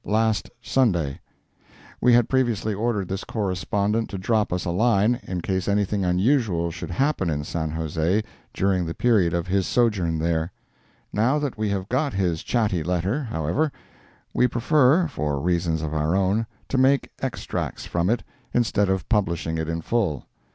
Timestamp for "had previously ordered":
2.13-3.07